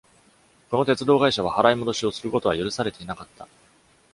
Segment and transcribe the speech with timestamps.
[0.71, 3.47] この鉄道会社は払い戻しをすることは許されていなかった。